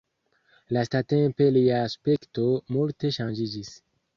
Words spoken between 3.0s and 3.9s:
ŝanĝiĝis.